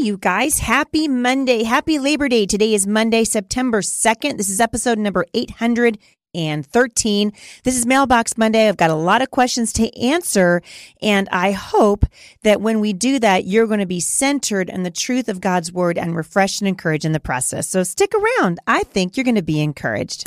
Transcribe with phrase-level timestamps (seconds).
[0.00, 0.60] you guys.
[0.60, 1.64] Happy Monday.
[1.64, 2.46] Happy Labor Day.
[2.46, 4.38] Today is Monday, September 2nd.
[4.38, 7.32] This is episode number 813.
[7.64, 8.68] This is Mailbox Monday.
[8.68, 10.62] I've got a lot of questions to answer,
[11.02, 12.06] and I hope
[12.42, 15.70] that when we do that, you're going to be centered in the truth of God's
[15.70, 17.68] word and refreshed and encouraged in the process.
[17.68, 18.58] So stick around.
[18.66, 20.24] I think you're going to be encouraged.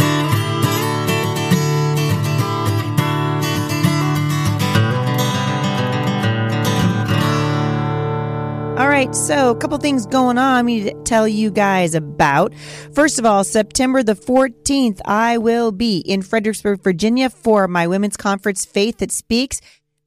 [8.84, 12.54] All right, so a couple things going on I need to tell you guys about.
[12.94, 18.18] First of all, September the 14th, I will be in Fredericksburg, Virginia for my women's
[18.18, 19.62] conference, Faith That Speaks.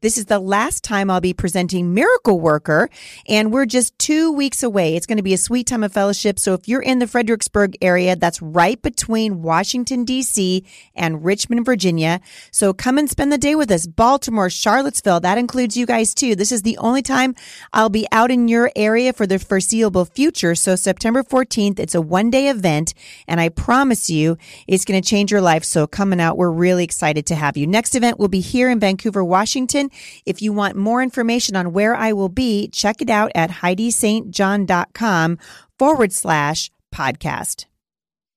[0.06, 2.91] This is the last time I'll be presenting Miracle Worker,
[3.28, 4.95] and we're just two weeks away.
[4.95, 6.38] It's going to be a sweet time of fellowship.
[6.38, 10.65] So if you're in the Fredericksburg area, that's right between Washington, D.C.
[10.95, 12.20] and Richmond, Virginia.
[12.52, 13.88] So come and spend the day with us.
[13.88, 16.37] Baltimore, Charlottesville, that includes you guys too.
[16.37, 17.34] This is the only time
[17.73, 20.54] I'll be out in your area for the foreseeable future.
[20.54, 22.95] So September 14th, it's a one day event,
[23.27, 25.65] and I promise you it's going to change your life.
[25.65, 27.66] So coming out, we're really excited to have you.
[27.66, 29.90] Next event will be here in Vancouver, Washington.
[30.25, 35.39] If you want more information on where I will be, check it out at HeidiSt.John.com
[35.79, 37.66] forward slash podcast.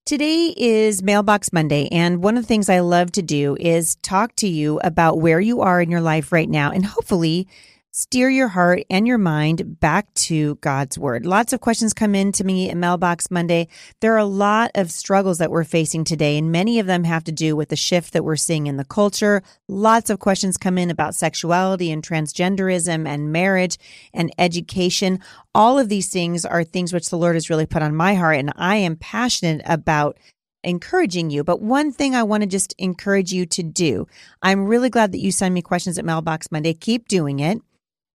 [0.06, 4.34] Today is Mailbox Monday, and one of the things I love to do is talk
[4.36, 7.46] to you about where you are in your life right now and hopefully
[7.92, 11.26] steer your heart and your mind back to God's word.
[11.26, 13.68] Lots of questions come in to me in Mailbox Monday.
[14.00, 17.24] There are a lot of struggles that we're facing today, and many of them have
[17.24, 19.42] to do with the shift that we're seeing in the culture.
[19.68, 23.76] Lots of questions come in about sexuality and transgenderism and marriage
[24.14, 25.18] and education.
[25.54, 28.36] All of these things are things which the Lord has really put on my heart,
[28.36, 30.16] and I am passionate about
[30.62, 31.42] encouraging you.
[31.42, 34.06] But one thing I want to just encourage you to do.
[34.42, 36.74] I'm really glad that you send me questions at Mailbox Monday.
[36.74, 37.60] Keep doing it.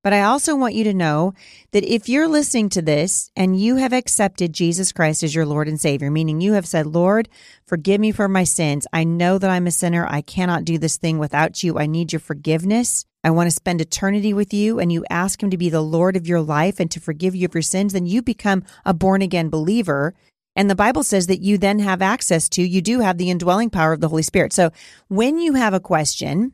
[0.05, 1.33] But I also want you to know
[1.71, 5.67] that if you're listening to this and you have accepted Jesus Christ as your Lord
[5.67, 7.27] and Savior, meaning you have said, Lord,
[7.65, 8.85] forgive me for my sins.
[8.93, 10.05] I know that I'm a sinner.
[10.07, 11.79] I cannot do this thing without you.
[11.79, 13.03] I need your forgiveness.
[13.23, 14.79] I want to spend eternity with you.
[14.79, 17.45] And you ask Him to be the Lord of your life and to forgive you
[17.47, 17.93] of your sins.
[17.93, 20.13] Then you become a born again believer.
[20.55, 23.71] And the Bible says that you then have access to, you do have the indwelling
[23.71, 24.53] power of the Holy Spirit.
[24.53, 24.69] So
[25.07, 26.53] when you have a question,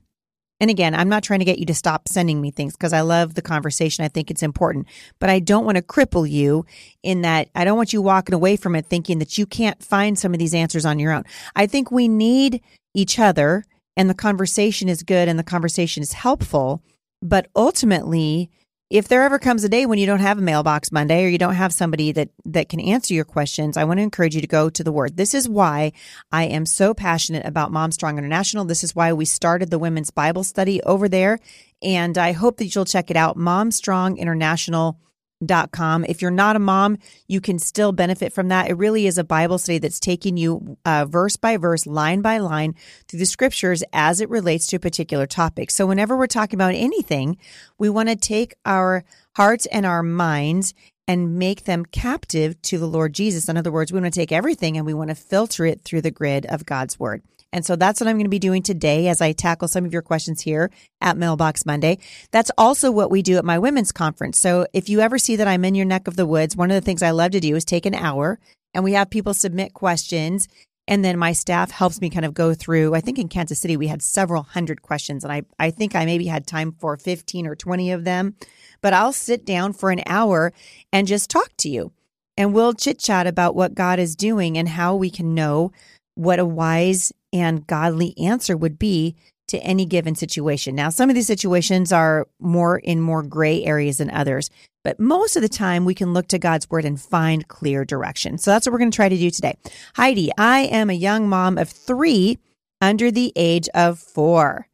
[0.61, 3.01] and again, I'm not trying to get you to stop sending me things because I
[3.01, 4.05] love the conversation.
[4.05, 4.88] I think it's important,
[5.19, 6.67] but I don't want to cripple you
[7.01, 10.19] in that I don't want you walking away from it thinking that you can't find
[10.19, 11.23] some of these answers on your own.
[11.55, 12.61] I think we need
[12.94, 13.66] each other
[13.97, 16.83] and the conversation is good and the conversation is helpful,
[17.23, 18.51] but ultimately,
[18.91, 21.38] if there ever comes a day when you don't have a mailbox Monday or you
[21.38, 24.47] don't have somebody that that can answer your questions, I want to encourage you to
[24.47, 25.16] go to the word.
[25.16, 25.94] This is why
[26.29, 28.66] I am so passionate about Mom Strong International.
[28.66, 31.40] This is why we started the women's Bible study over there
[31.81, 35.00] and I hope that you'll check it out Mom Strong International
[35.44, 36.06] Dot com.
[36.06, 36.97] If you're not a mom,
[37.28, 38.69] you can still benefit from that.
[38.69, 42.38] It really is a Bible study that's taking you uh, verse by verse, line by
[42.38, 42.75] line
[43.07, 45.72] through the scriptures as it relates to a particular topic.
[45.72, 47.38] So, whenever we're talking about anything,
[47.80, 49.03] we want to take our
[49.35, 50.75] hearts and our minds
[51.07, 53.50] and make them captive to the Lord Jesus.
[53.50, 56.01] In other words, we want to take everything and we want to filter it through
[56.01, 57.24] the grid of God's word.
[57.53, 59.94] And so that's what I'm going to be doing today as I tackle some of
[59.94, 61.97] your questions here at Mailbox Monday.
[62.31, 64.39] That's also what we do at my women's conference.
[64.39, 66.75] So if you ever see that I'm in your neck of the woods, one of
[66.75, 68.39] the things I love to do is take an hour
[68.73, 70.47] and we have people submit questions.
[70.88, 72.95] And then my staff helps me kind of go through.
[72.95, 76.06] I think in Kansas City, we had several hundred questions, and I, I think I
[76.06, 78.35] maybe had time for 15 or 20 of them.
[78.81, 80.51] But I'll sit down for an hour
[80.91, 81.91] and just talk to you.
[82.35, 85.72] And we'll chit chat about what God is doing and how we can know
[86.16, 89.16] what a wise and godly answer would be
[89.47, 90.75] to any given situation.
[90.75, 94.50] Now, some of these situations are more in more gray areas than others,
[94.83, 98.38] but most of the time we can look to God's word and find clear direction.
[98.38, 99.57] So that's what we're going to try to do today.
[99.95, 102.39] Heidi, I am a young mom of three
[102.79, 104.67] under the age of four.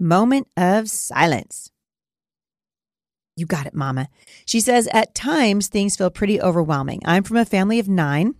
[0.00, 1.70] Moment of silence.
[3.36, 4.08] You got it, mama.
[4.46, 7.02] She says, at times things feel pretty overwhelming.
[7.04, 8.34] I'm from a family of nine.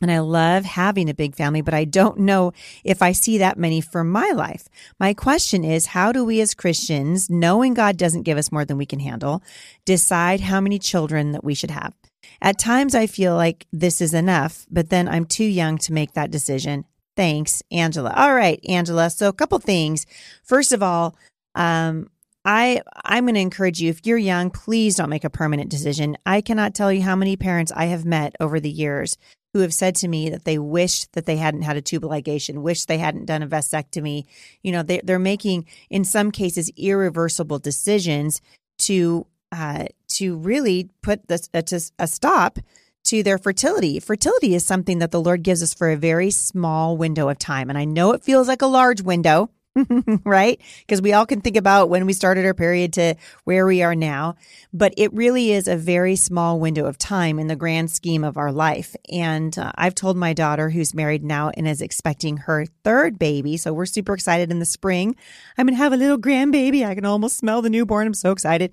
[0.00, 2.52] And I love having a big family, but I don't know
[2.84, 4.68] if I see that many for my life.
[4.98, 8.78] My question is how do we as Christians, knowing God doesn't give us more than
[8.78, 9.42] we can handle,
[9.84, 11.94] decide how many children that we should have?
[12.40, 16.14] At times I feel like this is enough, but then I'm too young to make
[16.14, 16.86] that decision.
[17.16, 18.14] Thanks, Angela.
[18.16, 19.10] All right, Angela.
[19.10, 20.06] So a couple things.
[20.42, 21.16] First of all,
[21.54, 22.08] um,
[22.44, 26.16] I I'm going to encourage you if you're young, please don't make a permanent decision.
[26.24, 29.18] I cannot tell you how many parents I have met over the years
[29.52, 32.62] who have said to me that they wish that they hadn't had a tubal ligation,
[32.62, 34.24] wish they hadn't done a vasectomy.
[34.62, 38.40] You know, they, they're making, in some cases, irreversible decisions
[38.78, 41.64] to uh, to really put this a,
[41.98, 42.58] a stop
[43.04, 43.98] to their fertility.
[43.98, 47.68] Fertility is something that the Lord gives us for a very small window of time.
[47.68, 49.50] And I know it feels like a large window,
[50.24, 50.60] right?
[50.80, 53.14] Because we all can think about when we started our period to
[53.44, 54.34] where we are now,
[54.72, 58.36] but it really is a very small window of time in the grand scheme of
[58.36, 58.96] our life.
[59.12, 63.56] And uh, I've told my daughter, who's married now and is expecting her third baby,
[63.56, 65.14] so we're super excited in the spring.
[65.56, 66.84] I'm going to have a little grandbaby.
[66.84, 68.08] I can almost smell the newborn.
[68.08, 68.72] I'm so excited.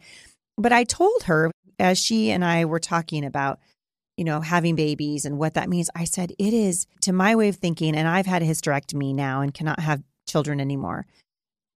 [0.58, 3.60] But I told her, as she and I were talking about,
[4.18, 7.50] you know, having babies and what that means, I said, it is to my way
[7.50, 11.08] of thinking, and I've had a hysterectomy now and cannot have children anymore.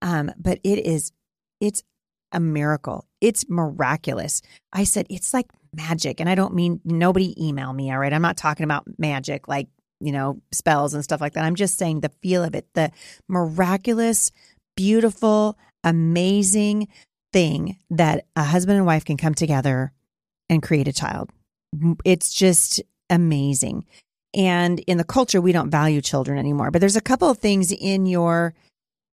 [0.01, 1.12] Um, but it is,
[1.59, 1.83] it's
[2.31, 3.06] a miracle.
[3.19, 4.42] It's miraculous.
[4.74, 6.19] I said, it's like magic.
[6.19, 7.92] And I don't mean nobody email me.
[7.92, 8.13] All right.
[8.13, 9.68] I'm not talking about magic like,
[10.00, 11.44] you know, spells and stuff like that.
[11.44, 12.92] I'm just saying the feel of it, the
[13.27, 14.31] miraculous,
[14.75, 16.88] beautiful, amazing
[17.31, 19.92] thing that a husband and wife can come together
[20.50, 21.30] and create a child.
[22.04, 23.86] It's just amazing.
[24.33, 26.72] And in the culture, we don't value children anymore.
[26.72, 28.54] But there's a couple of things in your,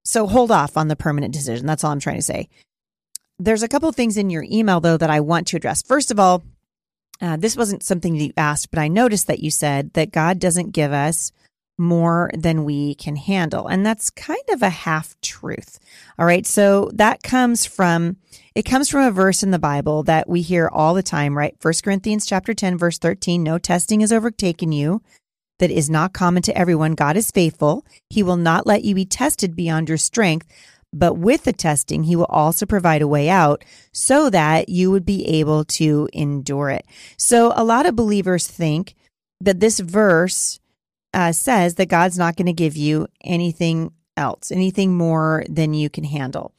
[0.04, 1.66] so hold off on the permanent decision.
[1.66, 2.48] That's all I'm trying to say.
[3.38, 5.82] There's a couple of things in your email, though, that I want to address.
[5.82, 6.44] First of all,
[7.20, 10.38] uh, this wasn't something that you asked, but I noticed that you said that God
[10.38, 11.32] doesn't give us
[11.78, 13.68] more than we can handle.
[13.68, 15.78] And that's kind of a half truth.
[16.18, 16.46] All right.
[16.46, 18.16] So that comes from,
[18.58, 21.54] it comes from a verse in the Bible that we hear all the time, right?
[21.60, 25.00] First Corinthians chapter 10, verse 13, no testing has overtaken you
[25.60, 26.96] that is not common to everyone.
[26.96, 27.86] God is faithful.
[28.10, 30.48] He will not let you be tested beyond your strength.
[30.92, 35.06] But with the testing, he will also provide a way out so that you would
[35.06, 36.84] be able to endure it.
[37.16, 38.96] So a lot of believers think
[39.40, 40.58] that this verse
[41.14, 45.88] uh, says that God's not going to give you anything else, anything more than you
[45.88, 46.52] can handle.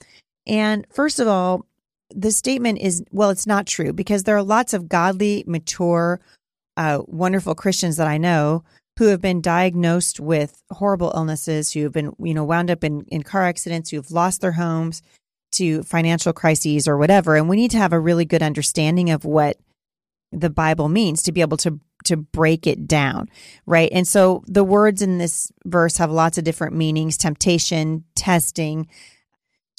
[0.47, 1.65] And first of all,
[2.13, 6.19] the statement is well, it's not true because there are lots of godly, mature,
[6.77, 8.63] uh, wonderful Christians that I know
[8.97, 13.05] who have been diagnosed with horrible illnesses, who have been, you know, wound up in,
[13.07, 15.01] in car accidents, who have lost their homes
[15.53, 17.35] to financial crises or whatever.
[17.35, 19.57] And we need to have a really good understanding of what
[20.31, 23.29] the Bible means to be able to to break it down,
[23.65, 23.89] right?
[23.91, 28.87] And so the words in this verse have lots of different meanings, temptation, testing.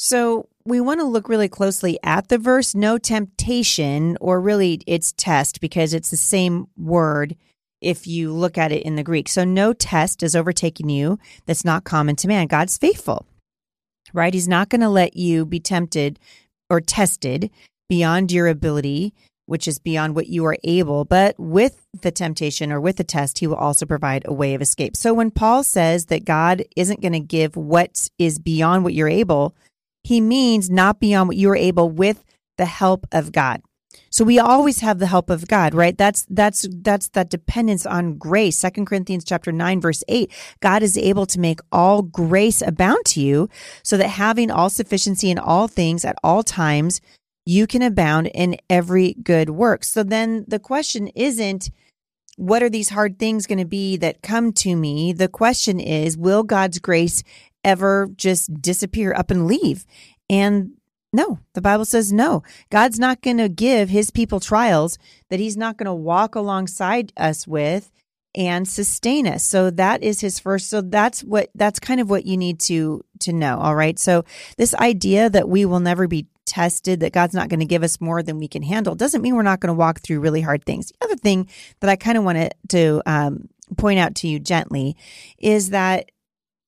[0.03, 5.13] So we want to look really closely at the verse no temptation or really it's
[5.13, 7.37] test because it's the same word
[7.83, 9.29] if you look at it in the Greek.
[9.29, 12.47] So no test is overtaking you that's not common to man.
[12.47, 13.27] God's faithful.
[14.15, 14.33] Right?
[14.33, 16.19] He's not going to let you be tempted
[16.71, 17.51] or tested
[17.91, 19.13] beyond your ability
[19.45, 21.05] which is beyond what you are able.
[21.05, 24.63] But with the temptation or with the test, he will also provide a way of
[24.63, 24.97] escape.
[24.97, 29.09] So when Paul says that God isn't going to give what is beyond what you're
[29.09, 29.57] able,
[30.03, 32.25] he means not beyond what you are able with
[32.57, 33.63] the help of God.
[34.11, 35.97] So we always have the help of God, right?
[35.97, 38.57] That's that's that's that dependence on grace.
[38.57, 40.31] Second Corinthians chapter 9 verse 8.
[40.61, 43.49] God is able to make all grace abound to you
[43.83, 47.01] so that having all sufficiency in all things at all times
[47.47, 49.83] you can abound in every good work.
[49.85, 51.71] So then the question isn't,
[52.37, 55.13] what are these hard things going to be that come to me?
[55.13, 57.23] The question is, will God's grace
[57.65, 59.85] ever just disappear up and leave?
[60.29, 60.73] And
[61.13, 62.43] no, the Bible says no.
[62.71, 64.99] God's not going to give his people trials
[65.29, 67.91] that he's not going to walk alongside us with
[68.35, 69.45] and sustain us.
[69.45, 73.05] So that is his first so that's what that's kind of what you need to
[73.21, 73.99] to know, all right?
[73.99, 74.25] So
[74.57, 78.01] this idea that we will never be tested, that God's not going to give us
[78.01, 80.65] more than we can handle, doesn't mean we're not going to walk through really hard
[80.65, 80.89] things.
[80.89, 81.49] The other thing
[81.81, 84.97] that I kind of wanted to um, point out to you gently
[85.39, 86.11] is that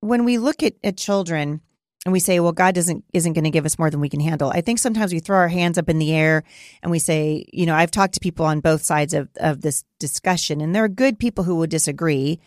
[0.03, 1.61] when we look at, at children,
[2.05, 4.19] and we say, well, God doesn't isn't going to give us more than we can
[4.19, 4.51] handle.
[4.51, 6.43] I think sometimes we throw our hands up in the air
[6.83, 9.85] and we say, you know, I've talked to people on both sides of, of this
[10.01, 12.41] discussion, and there are good people who would disagree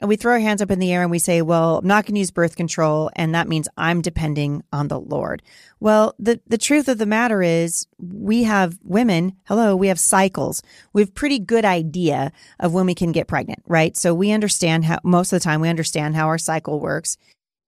[0.00, 2.06] and we throw our hands up in the air and we say, well, I'm not
[2.06, 3.10] going to use birth control.
[3.14, 5.42] And that means I'm depending on the Lord.
[5.78, 10.62] Well, the, the truth of the matter is we have women, hello, we have cycles.
[10.94, 13.96] We have pretty good idea of when we can get pregnant, right?
[13.96, 17.18] So we understand how, most of the time, we understand how our cycle works.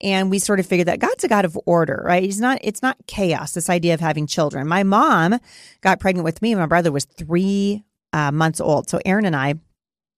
[0.01, 2.23] And we sort of figure that God's a God of order, right?
[2.23, 4.67] He's not, it's not chaos, this idea of having children.
[4.67, 5.39] My mom
[5.81, 6.55] got pregnant with me.
[6.55, 8.89] My brother was three uh, months old.
[8.89, 9.55] So Aaron and I,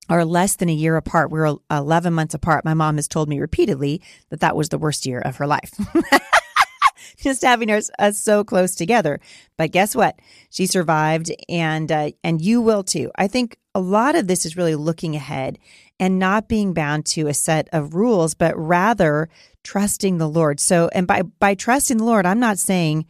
[0.09, 1.31] are less than a year apart.
[1.31, 2.65] We're 11 months apart.
[2.65, 5.73] My mom has told me repeatedly that that was the worst year of her life.
[7.17, 9.19] Just having us, us so close together.
[9.57, 10.19] But guess what?
[10.49, 13.11] She survived and uh, and you will too.
[13.15, 15.57] I think a lot of this is really looking ahead
[15.99, 19.29] and not being bound to a set of rules, but rather
[19.63, 20.59] trusting the Lord.
[20.59, 23.05] So and by by trusting the Lord, I'm not saying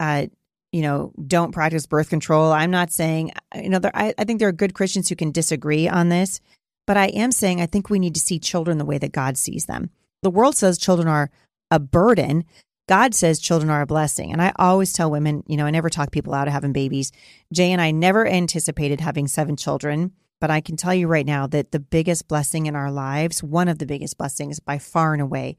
[0.00, 0.26] uh,
[0.72, 2.50] you know, don't practice birth control.
[2.50, 5.30] I'm not saying, you know, there, I, I think there are good Christians who can
[5.30, 6.40] disagree on this,
[6.86, 9.36] but I am saying I think we need to see children the way that God
[9.36, 9.90] sees them.
[10.22, 11.30] The world says children are
[11.70, 12.44] a burden.
[12.88, 14.32] God says children are a blessing.
[14.32, 17.12] And I always tell women, you know, I never talk people out of having babies.
[17.52, 21.46] Jay and I never anticipated having seven children, but I can tell you right now
[21.48, 25.22] that the biggest blessing in our lives, one of the biggest blessings by far and
[25.22, 25.58] away,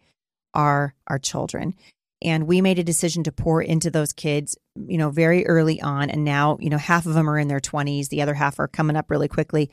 [0.55, 1.75] are our children
[2.24, 6.10] and we made a decision to pour into those kids you know very early on.
[6.10, 8.68] And now you know half of them are in their 20s the other half are
[8.68, 9.70] coming up really quickly.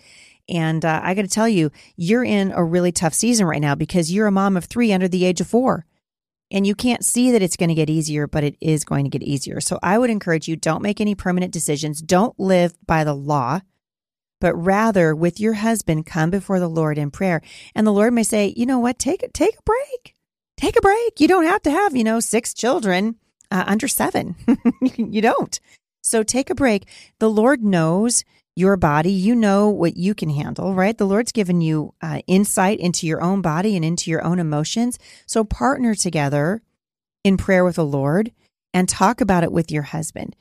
[0.49, 3.75] And uh, i got to tell you you're in a really tough season right now
[3.75, 5.87] because you're a mom of three under the age of four.
[6.53, 9.11] And you can't see that it's going to get easier but it is going to
[9.11, 9.61] get easier.
[9.61, 12.03] So i would encourage you don't make any permanent decisions.
[12.03, 13.61] Don't live by the law
[14.41, 17.43] but rather with your husband come before the lord in prayer.
[17.75, 18.99] And the lord may say you know what?
[18.99, 20.17] Take take a break
[20.61, 21.21] take a break.
[21.21, 23.17] You don't have to have, you know, six children
[23.51, 24.37] uh, under seven.
[24.97, 25.59] you don't.
[26.03, 26.87] So take a break.
[27.19, 28.25] The Lord knows
[28.57, 29.13] your body.
[29.13, 30.97] You know what you can handle, right?
[30.97, 34.99] The Lord's given you uh, insight into your own body and into your own emotions.
[35.27, 36.63] So partner together
[37.25, 38.33] in prayer with the Lord
[38.75, 40.37] and talk about it with your husband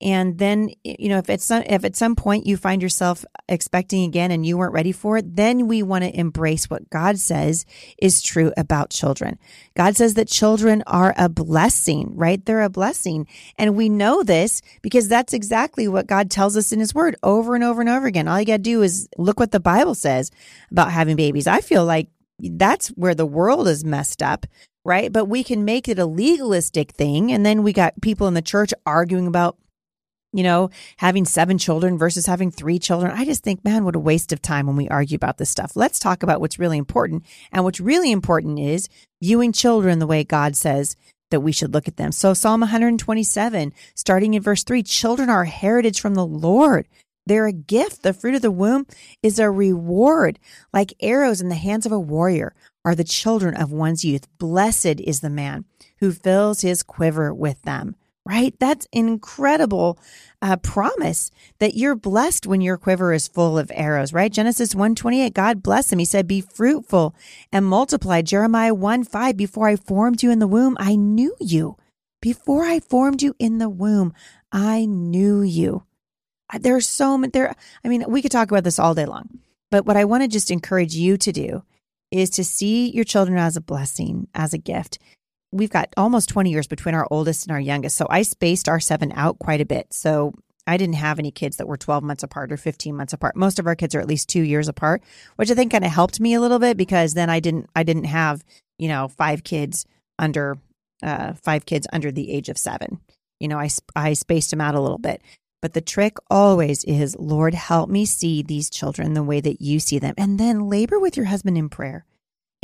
[0.00, 4.04] and then you know if at some if at some point you find yourself expecting
[4.04, 7.64] again and you weren't ready for it then we want to embrace what god says
[7.98, 9.38] is true about children.
[9.76, 12.44] God says that children are a blessing right?
[12.44, 13.26] They're a blessing.
[13.58, 17.54] And we know this because that's exactly what god tells us in his word over
[17.54, 18.28] and over and over again.
[18.28, 20.30] All you got to do is look what the bible says
[20.70, 21.46] about having babies.
[21.46, 22.08] I feel like
[22.38, 24.46] that's where the world is messed up
[24.84, 25.10] right?
[25.10, 27.32] But we can make it a legalistic thing.
[27.32, 29.56] And then we got people in the church arguing about
[30.34, 33.12] you know, having seven children versus having three children.
[33.12, 35.76] I just think, man, what a waste of time when we argue about this stuff.
[35.76, 37.24] Let's talk about what's really important.
[37.52, 38.88] And what's really important is
[39.22, 40.96] viewing children the way God says
[41.30, 42.10] that we should look at them.
[42.10, 46.88] So Psalm 127, starting in verse three, children are a heritage from the Lord.
[47.26, 48.02] They're a gift.
[48.02, 48.88] The fruit of the womb
[49.22, 50.40] is a reward.
[50.72, 54.26] Like arrows in the hands of a warrior are the children of one's youth.
[54.38, 55.64] Blessed is the man
[56.00, 57.94] who fills his quiver with them
[58.26, 58.54] right?
[58.58, 59.98] That's incredible
[60.40, 64.32] uh, promise that you're blessed when your quiver is full of arrows, right?
[64.32, 65.98] Genesis 128, God bless him.
[65.98, 67.14] He said, be fruitful
[67.52, 68.22] and multiply.
[68.22, 71.76] Jeremiah 1 5, before I formed you in the womb, I knew you.
[72.22, 74.14] Before I formed you in the womb,
[74.50, 75.84] I knew you.
[76.58, 77.54] There's so many there.
[77.84, 79.40] I mean, we could talk about this all day long,
[79.70, 81.64] but what I want to just encourage you to do
[82.10, 84.98] is to see your children as a blessing, as a gift
[85.54, 87.96] we've got almost 20 years between our oldest and our youngest.
[87.96, 89.94] So I spaced our seven out quite a bit.
[89.94, 90.34] So
[90.66, 93.36] I didn't have any kids that were 12 months apart or 15 months apart.
[93.36, 95.02] Most of our kids are at least two years apart,
[95.36, 97.84] which I think kind of helped me a little bit because then I didn't, I
[97.84, 98.42] didn't have,
[98.78, 99.86] you know, five kids
[100.18, 100.58] under,
[101.02, 103.00] uh, five kids under the age of seven.
[103.38, 105.22] You know, I, I spaced them out a little bit.
[105.62, 109.80] But the trick always is, Lord, help me see these children the way that you
[109.80, 110.14] see them.
[110.18, 112.04] And then labor with your husband in prayer.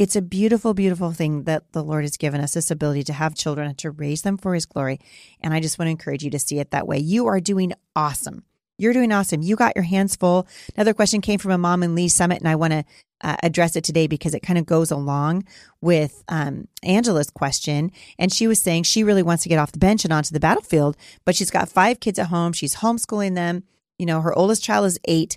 [0.01, 3.35] It's a beautiful, beautiful thing that the Lord has given us this ability to have
[3.35, 4.99] children and to raise them for his glory.
[5.43, 6.97] And I just want to encourage you to see it that way.
[6.97, 8.45] You are doing awesome.
[8.79, 9.43] You're doing awesome.
[9.43, 10.49] You got your hands full.
[10.75, 12.85] Another question came from a mom in Lee's Summit, and I want to
[13.21, 15.45] uh, address it today because it kind of goes along
[15.83, 17.93] with um, Angela's question.
[18.19, 20.41] And she was saying she really wants to get off the bench and onto the
[20.41, 22.55] battlefield, but she's got five kids at home.
[22.55, 23.65] She's homeschooling them.
[23.99, 25.37] You know, her oldest child is eight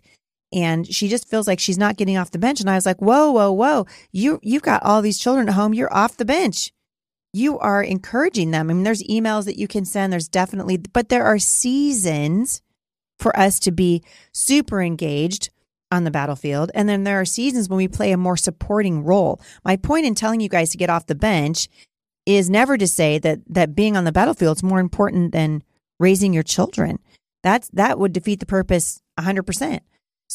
[0.53, 2.61] and she just feels like she's not getting off the bench.
[2.61, 3.87] And I was like, whoa, whoa, whoa.
[4.11, 5.73] You, you've got all these children at home.
[5.73, 6.71] You're off the bench.
[7.33, 8.69] You are encouraging them.
[8.69, 10.13] I mean, there's emails that you can send.
[10.13, 12.61] There's definitely, but there are seasons
[13.17, 15.49] for us to be super engaged
[15.91, 16.69] on the battlefield.
[16.75, 19.41] And then there are seasons when we play a more supporting role.
[19.65, 21.67] My point in telling you guys to get off the bench
[22.27, 25.63] is never to say that, that being on the battlefield is more important than
[25.99, 26.99] raising your children.
[27.41, 29.79] That's, that would defeat the purpose 100%.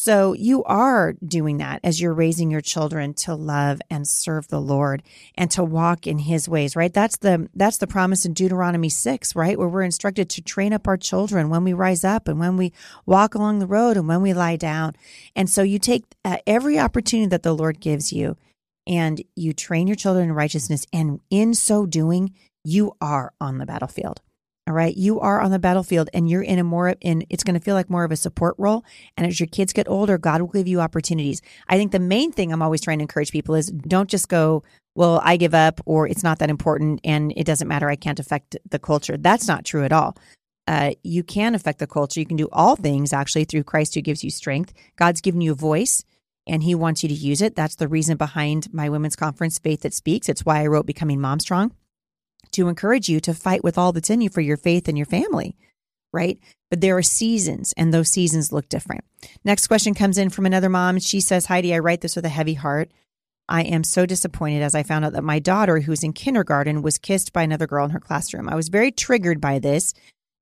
[0.01, 4.61] So you are doing that as you're raising your children to love and serve the
[4.61, 5.03] Lord
[5.35, 6.95] and to walk in his ways, right?
[6.95, 9.59] That's the that's the promise in Deuteronomy 6, right?
[9.59, 12.73] Where we're instructed to train up our children when we rise up and when we
[13.07, 14.95] walk along the road and when we lie down.
[15.35, 18.37] And so you take uh, every opportunity that the Lord gives you
[18.87, 23.67] and you train your children in righteousness and in so doing you are on the
[23.67, 24.21] battlefield.
[24.69, 24.95] All right.
[24.95, 27.75] You are on the battlefield and you're in a more in it's going to feel
[27.75, 28.85] like more of a support role.
[29.17, 31.41] And as your kids get older, God will give you opportunities.
[31.71, 34.63] I think the main thing I'm always trying to encourage people is don't just go,
[34.95, 37.89] well, I give up or it's not that important and it doesn't matter.
[37.89, 39.17] I can't affect the culture.
[39.17, 40.19] That's not true at all.
[40.67, 42.21] Uh, you can affect the culture.
[42.21, 44.75] You can do all things actually through Christ who gives you strength.
[44.97, 46.05] God's given you a voice
[46.47, 47.57] and he wants you to use it.
[47.57, 50.29] That's the reason behind my women's conference, Faith That Speaks.
[50.29, 51.73] It's why I wrote Becoming Mom Strong
[52.53, 55.07] to encourage you to fight with all that's in you for your faith and your
[55.07, 55.57] family.
[56.13, 56.39] right?
[56.71, 59.05] But there are seasons, and those seasons look different.
[59.45, 60.99] Next question comes in from another mom.
[60.99, 62.91] She says, Heidi, I write this with a heavy heart.
[63.49, 66.99] I am so disappointed as I found out that my daughter, who's in kindergarten, was
[66.99, 68.49] kissed by another girl in her classroom.
[68.49, 69.95] I was very triggered by this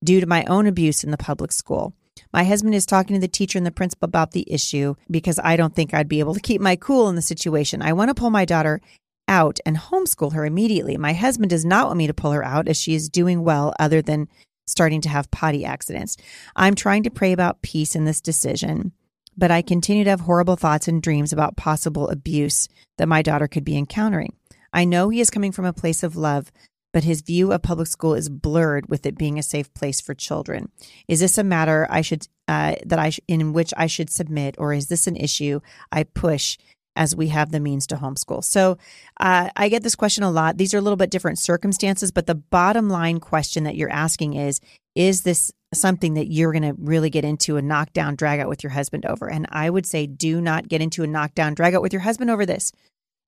[0.03, 1.95] due to my own abuse in the public school.
[2.33, 5.57] My husband is talking to the teacher and the principal about the issue because I
[5.57, 7.83] don't think I'd be able to keep my cool in the situation.
[7.83, 8.81] I want to pull my daughter
[9.28, 10.97] out and homeschool her immediately.
[10.97, 13.75] My husband does not want me to pull her out as she is doing well,
[13.78, 14.28] other than
[14.66, 16.16] starting to have potty accidents.
[16.54, 18.92] I'm trying to pray about peace in this decision,
[19.37, 22.68] but I continue to have horrible thoughts and dreams about possible abuse
[22.99, 24.35] that my daughter could be encountering.
[24.73, 26.50] I know he is coming from a place of love,
[26.92, 30.14] but his view of public school is blurred with it being a safe place for
[30.14, 30.71] children.
[31.06, 34.54] Is this a matter I should uh, that I sh- in which I should submit,
[34.59, 35.61] or is this an issue
[35.92, 36.56] I push
[36.97, 38.43] as we have the means to homeschool?
[38.43, 38.79] So
[39.21, 40.57] uh, I get this question a lot.
[40.57, 44.35] These are a little bit different circumstances, but the bottom line question that you're asking
[44.35, 44.61] is:
[44.95, 48.62] Is this something that you're going to really get into a knockdown drag out with
[48.62, 49.31] your husband over?
[49.31, 52.31] And I would say, do not get into a knockdown drag out with your husband
[52.31, 52.73] over this.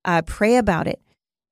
[0.04, 1.00] Uh, pray about it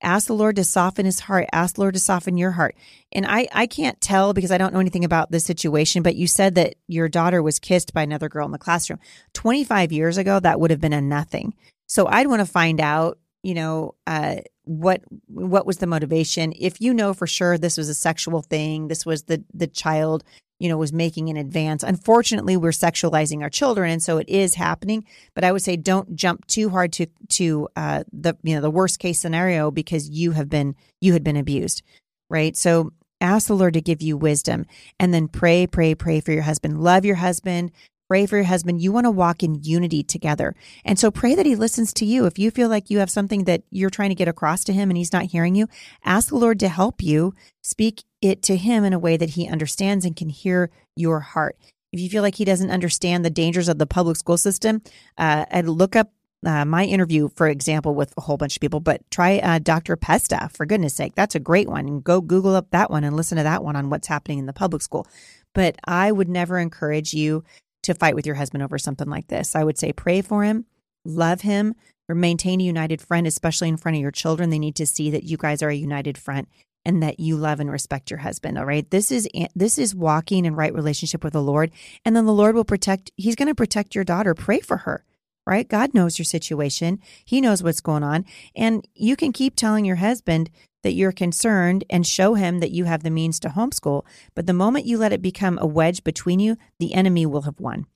[0.03, 2.77] ask the lord to soften his heart ask the lord to soften your heart
[3.13, 6.27] and i i can't tell because i don't know anything about this situation but you
[6.27, 8.99] said that your daughter was kissed by another girl in the classroom
[9.33, 11.55] 25 years ago that would have been a nothing
[11.87, 16.53] so i'd want to find out you know uh, what what was the motivation?
[16.59, 20.25] If you know for sure this was a sexual thing this was the the child
[20.59, 24.55] you know was making in advance unfortunately we're sexualizing our children and so it is
[24.55, 28.61] happening but i would say don't jump too hard to to uh, the you know
[28.61, 31.83] the worst case scenario because you have been you had been abused
[32.29, 32.57] right?
[32.57, 34.67] So ask the lord to give you wisdom
[35.01, 36.83] and then pray pray pray for your husband.
[36.83, 37.73] Love your husband
[38.09, 38.81] Pray for your husband.
[38.81, 40.55] You want to walk in unity together.
[40.85, 42.27] And so pray that he listens to you.
[42.27, 44.91] If you feel like you have something that you're trying to get across to him
[44.91, 45.67] and he's not hearing you,
[46.05, 49.49] ask the Lord to help you speak it to him in a way that he
[49.49, 51.57] understands and can hear your heart.
[51.93, 54.83] If you feel like he doesn't understand the dangers of the public school system,
[55.19, 56.13] uh, and look up
[56.45, 59.97] uh, my interview, for example, with a whole bunch of people, but try uh, Dr.
[59.97, 61.15] Pesta, for goodness sake.
[61.15, 61.87] That's a great one.
[61.87, 64.47] And go Google up that one and listen to that one on what's happening in
[64.47, 65.07] the public school.
[65.55, 67.43] But I would never encourage you
[67.87, 69.57] to fight with your husband over something like this.
[69.57, 70.67] I would say pray for him,
[71.05, 71.75] love him,
[72.09, 74.51] or maintain a united front, especially in front of your children.
[74.51, 76.49] They need to see that you guys are a united front
[76.85, 78.89] and that you love and respect your husband all right?
[78.91, 81.73] This is this is walking in right relationship with the lord
[82.05, 84.35] and then the lord will protect he's going to protect your daughter.
[84.35, 85.05] Pray for her
[85.47, 85.69] right?
[85.69, 87.01] God knows your situation.
[87.25, 88.25] He knows what's going on.
[88.55, 90.51] And you can keep telling your husband
[90.87, 94.05] that you're concerned and show him that you have the means to homeschool.
[94.37, 97.59] But the moment you let it become a wedge between you, the enemy will have
[97.59, 97.87] won.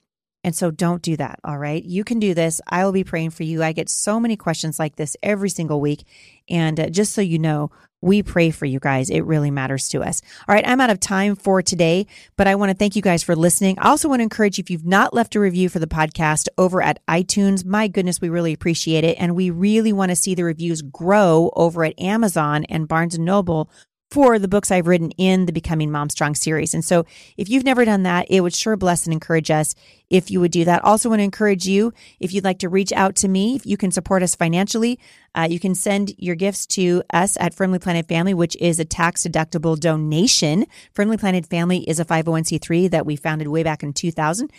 [0.42, 1.38] And so don't do that.
[1.44, 1.84] All right.
[1.84, 2.60] You can do this.
[2.66, 3.62] I will be praying for you.
[3.62, 6.04] I get so many questions like this every single week.
[6.48, 7.70] And uh, just so you know,
[8.02, 9.10] we pray for you guys.
[9.10, 10.22] It really matters to us.
[10.48, 10.66] All right.
[10.66, 13.78] I'm out of time for today, but I want to thank you guys for listening.
[13.78, 16.48] I also want to encourage you if you've not left a review for the podcast
[16.56, 19.16] over at iTunes, my goodness, we really appreciate it.
[19.20, 23.26] And we really want to see the reviews grow over at Amazon and Barnes and
[23.26, 23.70] Noble
[24.10, 26.74] for the books I've written in the Becoming Mom Strong series.
[26.74, 29.74] And so if you've never done that, it would sure bless and encourage us
[30.10, 30.82] if you would do that.
[30.84, 33.76] Also want to encourage you, if you'd like to reach out to me, if you
[33.76, 34.98] can support us financially,
[35.36, 38.84] uh, you can send your gifts to us at Firmly Planted Family, which is a
[38.84, 40.66] tax deductible donation.
[40.92, 44.50] Firmly Planted Family is a 501c3 that we founded way back in 2000.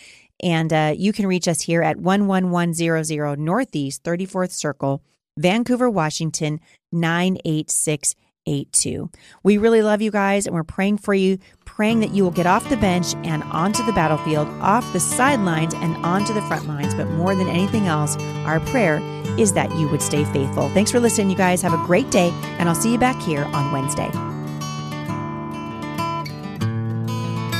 [0.42, 5.02] And uh, you can reach us here at 11100 Northeast 34th Circle,
[5.36, 6.58] Vancouver, Washington,
[6.90, 8.14] 986
[8.46, 9.10] 82.
[9.42, 12.46] We really love you guys and we're praying for you, praying that you will get
[12.46, 16.94] off the bench and onto the battlefield, off the sidelines and onto the front lines.
[16.94, 19.00] But more than anything else, our prayer
[19.38, 20.68] is that you would stay faithful.
[20.70, 21.62] Thanks for listening, you guys.
[21.62, 24.10] Have a great day, and I'll see you back here on Wednesday.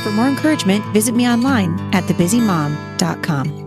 [0.03, 3.62] For more encouragement, visit me online at thebusymom.com.